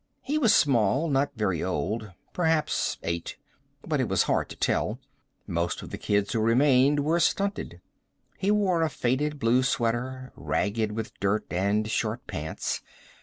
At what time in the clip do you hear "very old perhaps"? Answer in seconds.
1.35-2.97